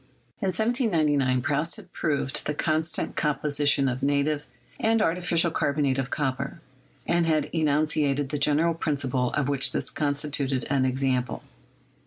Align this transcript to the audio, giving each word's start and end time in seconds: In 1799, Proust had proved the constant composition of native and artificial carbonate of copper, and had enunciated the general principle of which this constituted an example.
In 0.41 0.47
1799, 0.47 1.43
Proust 1.43 1.75
had 1.75 1.93
proved 1.93 2.47
the 2.47 2.55
constant 2.55 3.15
composition 3.15 3.87
of 3.87 4.01
native 4.01 4.47
and 4.79 4.99
artificial 4.99 5.51
carbonate 5.51 5.99
of 5.99 6.09
copper, 6.09 6.59
and 7.05 7.27
had 7.27 7.51
enunciated 7.53 8.29
the 8.29 8.39
general 8.39 8.73
principle 8.73 9.31
of 9.33 9.47
which 9.47 9.73
this 9.73 9.91
constituted 9.91 10.65
an 10.71 10.85
example. 10.85 11.43